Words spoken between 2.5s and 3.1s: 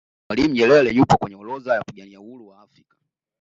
afrika